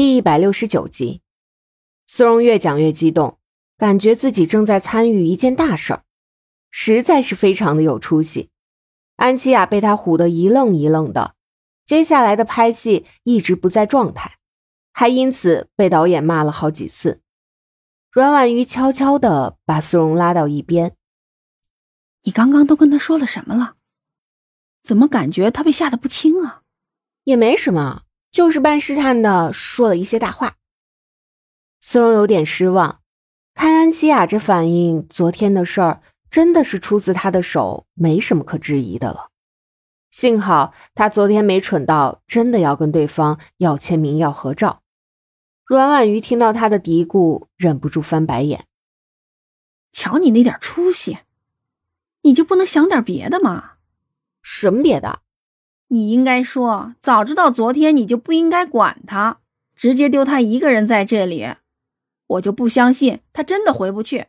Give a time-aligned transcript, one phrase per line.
[0.00, 1.20] 第一百六十九集，
[2.06, 3.38] 苏荣越讲越激动，
[3.76, 6.04] 感觉自己正在参与一件大事儿，
[6.70, 8.48] 实在是非常的有出息。
[9.16, 11.34] 安琪雅被他唬得一愣一愣的，
[11.84, 14.38] 接下来的拍戏一直不在状态，
[14.90, 17.20] 还因此被导演骂了好几次。
[18.10, 20.96] 阮婉瑜悄悄的把苏荣拉到一边
[22.24, 23.76] ：“你刚刚都跟他说了什么了？
[24.82, 26.62] 怎么感觉他被吓得不轻啊？
[27.24, 30.54] 也没什么。”就是半试探的说了一些大话，
[31.80, 33.00] 苏荣有点失望。
[33.54, 39.30] 看安琪雅这反应，昨天的事儿真的是出自他的手，没什么可质疑的了。
[40.10, 44.82] 幸好他昨天没蠢到真的要跟对方要签名、要合照。
[45.64, 48.66] 阮婉瑜听到他的嘀咕，忍不住翻白眼
[49.92, 51.18] ：“瞧你那点出息，
[52.22, 53.74] 你就不能想点别的吗？
[54.42, 55.22] 什么别的？”
[55.92, 59.40] 你应该说，早知道昨天你就不应该管他，
[59.74, 61.48] 直接丢他一个人在这里。
[62.28, 64.26] 我就不相信他真的回不去。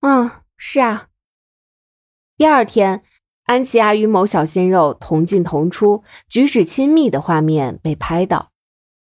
[0.00, 1.08] 嗯，是啊。
[2.38, 3.02] 第二天，
[3.44, 8.52] 安琪亚与某小鲜肉同进同出、举止亲密的画面被拍到，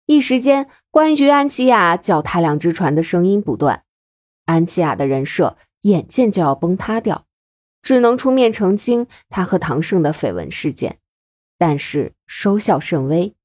[0.07, 3.83] 一时间关于安琪亚脚踏两只船的声音不断。
[4.45, 7.25] 安琪亚的人设眼见就要崩塌掉，
[7.81, 10.97] 只能出面澄清他和唐胜的绯闻事件。
[11.57, 13.35] 但是收效甚微，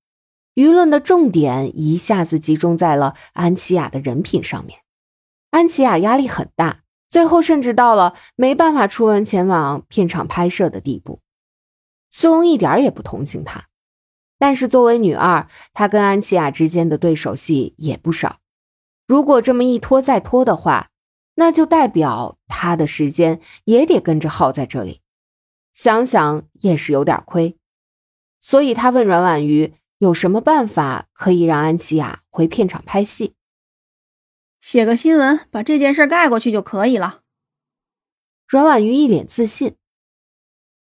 [0.54, 4.80] 舆论的重点一下子集中在了安琪雅的人品上面。
[5.50, 11.20] 安琪雅压力很大，最后甚至到了没办法出门前往片场拍摄的地步。
[12.10, 13.66] 苏荣一点也不同情她，
[14.38, 18.38] 但是作为女二，她跟安琪雅之间的对手戏也不少。
[19.06, 20.90] 如果这么一拖再拖的话，
[21.34, 25.00] 那就代表她的时间也得跟着耗在这里。
[25.72, 27.56] 想想也是有点亏。
[28.44, 33.36] 所以他问阮婉瑜有什么办法可以让安琪雅回片场拍戏？
[34.60, 37.22] 写个新闻把这件事盖过去就可以了。
[38.48, 39.76] 阮婉瑜一脸自信，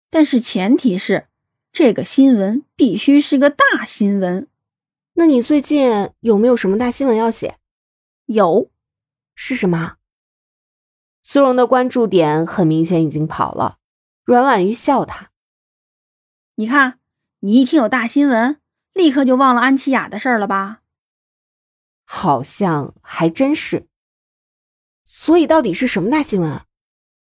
[0.09, 1.27] 但是前提是
[1.73, 4.49] 这个新闻必须是个大新闻。
[5.15, 7.57] 那你最近有没有什么大新闻要写？
[8.27, 8.71] 有，
[9.35, 9.97] 是什么？
[11.25, 13.79] 苏荣的关注点很明显已经跑了。
[14.25, 15.33] 阮婉瑜笑他，
[16.55, 17.00] 你看。
[17.43, 18.61] 你一听有大新闻，
[18.93, 20.83] 立刻就忘了安琪雅的事儿了吧？
[22.05, 23.87] 好像还真是。
[25.05, 26.61] 所以到底是什么大新闻？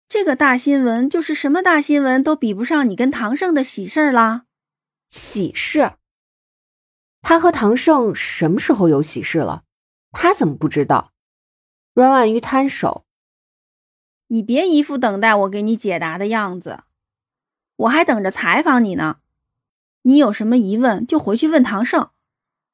[0.07, 4.45] 这个大新闻就是什么大新闻都比不上你跟唐胜的喜事儿啦。
[5.09, 5.95] 喜事？
[7.21, 9.65] 他和唐胜什么时候有喜事了？
[10.13, 11.13] 他怎么不知道？
[11.93, 13.05] 阮婉瑜摊手
[14.29, 16.85] ：“你别一副等待我给你解答的样子，
[17.75, 19.17] 我还等着采访你呢。”
[20.07, 22.11] 你有什么疑问就回去问唐胜，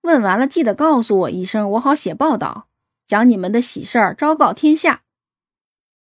[0.01, 2.67] 问完了记得告诉我一声，我好写报道，
[3.07, 5.03] 讲你们的喜事儿，昭告天下。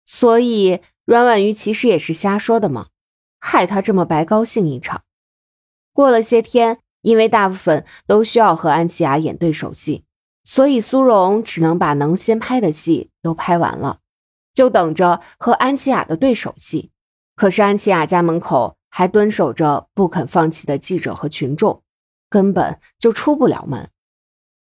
[0.06, 2.88] 所以阮婉瑜其实也是瞎说的嘛，
[3.38, 5.04] 害他这么白高兴一场。
[5.92, 10.04] 过了些天，因为大部分都需要和安琪雅演对手戏，
[10.44, 13.98] 所以苏荣只能把能先拍的戏都拍完了，
[14.54, 16.90] 就等着和安琪雅的对手戏。
[17.36, 18.78] 可是安琪雅家门口。
[18.94, 21.82] 还蹲守着不肯放弃的记者和群众，
[22.28, 23.88] 根本就出不了门。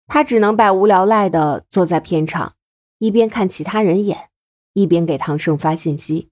[0.06, 2.54] 他只能百无聊赖地坐在片场，
[2.96, 4.30] 一边看其他人演，
[4.72, 6.30] 一边给唐胜发信息。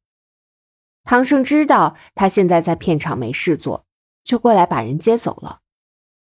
[1.03, 3.85] 唐胜知道他现在在片场没事做，
[4.25, 5.61] 就过来把人接走了。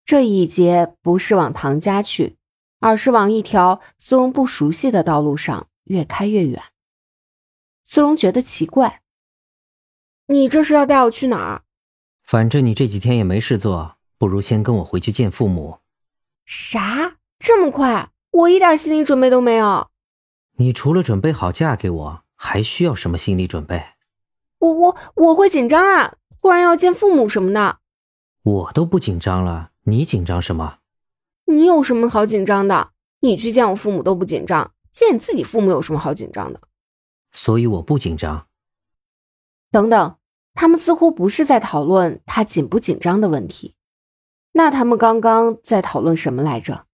[0.04, 2.36] 这一接不是往唐家去，
[2.78, 6.62] 而是往一条苏荣不熟悉的道路上越开越远。
[7.82, 9.02] 苏荣觉得奇怪。
[10.30, 11.62] 你这是要带我去哪儿？
[12.22, 15.80] 反正你这几天也没事做，不如先跟我回去见父母。
[16.46, 17.16] 啥？
[17.40, 18.10] 这么快？
[18.30, 19.90] 我一点心理准备都没有。
[20.58, 23.82] 你除了准备好嫁给我，还需要什么心理准备？
[24.58, 26.14] 我我我会紧张啊！
[26.40, 27.78] 突然要见父母什么的。
[28.44, 30.78] 我都不紧张了，你紧张什么？
[31.46, 32.92] 你有什么好紧张的？
[33.18, 36.60] 你去见我父母都不紧张，见自己父母有什么好紧张的？
[37.32, 38.46] 所以我不紧张。
[39.72, 40.16] 等等。
[40.60, 43.76] 他们似乎不是在讨论他紧不紧张的问题，
[44.52, 46.84] 那他们刚刚在讨论什么来着？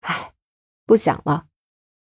[0.00, 0.32] 唉，
[0.86, 1.44] 不想了。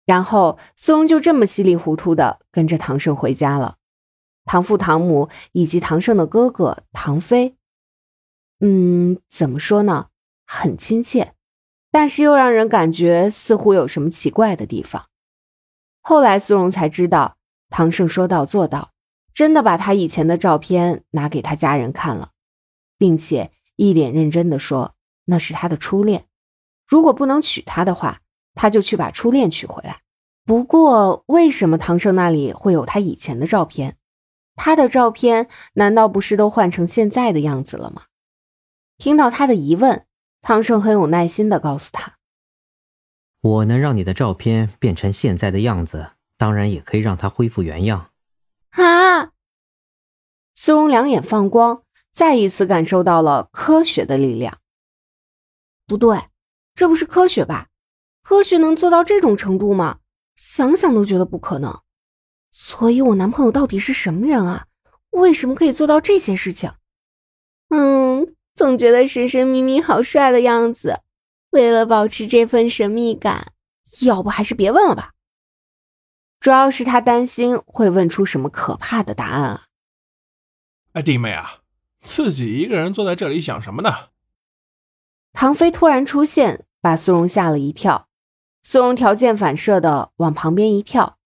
[0.06, 3.78] 然后苏荣就这么稀里糊涂的跟着唐胜回家了。
[4.46, 7.58] 唐父、唐母以及唐胜的哥哥唐飞，
[8.60, 10.10] 嗯，怎么说呢？
[10.46, 11.34] 很亲切，
[11.90, 15.08] 但是又让人感觉似乎有什么奇怪的地方。
[16.02, 17.38] 后来苏荣才知道，
[17.72, 18.92] 唐胜说到做到。
[19.38, 22.32] 真的把他以前的照片拿给他家人看了，
[22.98, 24.96] 并且一脸认真的说
[25.26, 26.26] 那是他的初恋，
[26.88, 28.22] 如果不能娶她的话，
[28.56, 30.02] 他就去把初恋娶回来。
[30.44, 33.98] 不过，为什么唐胜那里会有他以前的照片？
[34.56, 38.06] 他的照片难道不是都换成现在的样子了吗？
[38.98, 40.08] 听到他的疑问，
[40.42, 42.18] 唐胜很有耐心的告诉他
[43.42, 48.10] ：“我能让你的照片变成现在的样子，当然也可以让它恢复原样。”
[48.84, 49.32] 啊！
[50.54, 54.60] 苏荣两眼放光，再一次感受到了科学的力量。
[55.86, 56.30] 不对，
[56.76, 57.68] 这不是科学吧？
[58.22, 60.00] 科学能做到这种程度吗？
[60.36, 61.82] 想想都觉得不可能。
[62.52, 64.68] 所以，我男朋友到底是什么人啊？
[65.12, 66.72] 为什么可以做到这些事情？
[67.70, 71.02] 嗯，总觉得神神秘秘、好帅的样子。
[71.52, 73.54] 为了保持这份神秘感，
[74.02, 75.14] 要不还是别问了吧。
[76.40, 79.64] 主要是他担心会问出什么可怕的答案啊！
[80.94, 81.62] 哎，弟妹啊，
[82.02, 84.10] 自己一个人坐在这里想什么呢？
[85.34, 88.08] 唐飞突然出现，把苏荣吓了一跳。
[88.64, 91.18] 苏荣条件反射的往旁边一跳，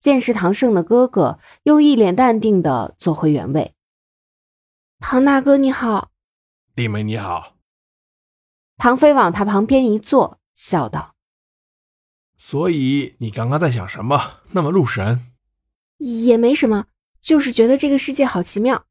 [0.00, 3.74] 见是唐胜的哥哥，又一脸淡定的坐回原位。
[4.98, 6.10] 唐大哥你好，
[6.74, 7.56] 弟妹你好。
[8.76, 11.09] 唐飞往他旁边一坐，笑道
[12.42, 14.40] ：“所以你刚刚在想什么？
[14.52, 15.26] 那么入神？
[15.98, 16.86] 也没什么，
[17.20, 18.86] 就是觉得这个世界好奇妙。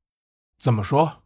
[0.61, 1.23] 怎么说？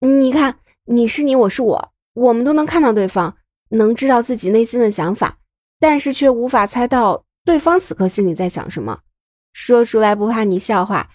[0.00, 3.36] 你看，你是你，我是我，我们都能看到对方，
[3.68, 5.38] 能知道自己内心的想法。”
[5.78, 9.02] 但是却无法猜到对方此刻心里在想什么，
[9.52, 11.10] 说出来不怕你笑话。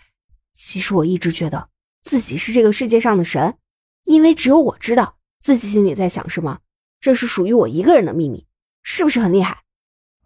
[0.53, 1.67] 其实我一直觉得
[2.01, 3.57] 自己是这个世界上的神，
[4.05, 6.61] 因为只有我知道自己心里在想什么，
[7.01, 8.47] 这是属于我一个人的秘密，
[8.81, 9.63] 是不是很厉害？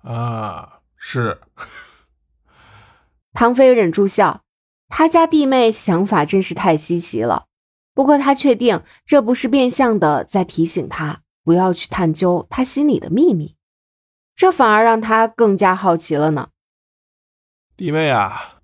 [0.03, 1.42] 啊，是。
[3.33, 4.42] 唐飞忍住笑，
[4.89, 7.45] 他家弟妹想法真是太稀奇了。
[7.94, 13.56] 不过他确定这不是变相的在提醒他不要去探究他心里的秘密。
[14.36, 16.50] 这反而让他更加好奇了呢，
[17.77, 18.62] 弟妹啊！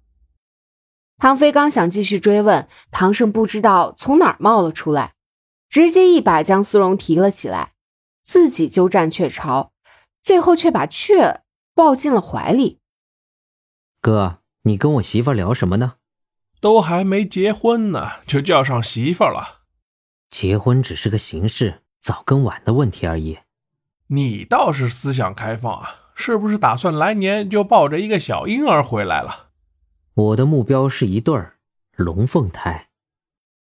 [1.17, 5.13] 唐飞刚想继续追问，唐胜不知道从哪儿冒了出来，
[5.69, 7.71] 直接一把将苏荣提了起来，
[8.23, 9.71] 自己鸠占鹊巢，
[10.27, 11.39] 最后却把雀
[11.73, 12.81] 抱进了怀里。
[14.01, 15.93] 哥，你跟我媳妇聊什么呢？
[16.59, 19.61] 都还没结婚呢，就叫上媳妇了。
[20.29, 23.37] 结婚只是个形式，早跟晚的问题而已。
[24.07, 29.51] 你倒是思想开放啊，是不是打算来年就抱着一个小婴儿回来了？
[30.13, 31.57] 我的目标是一对儿
[31.95, 32.86] 龙凤胎。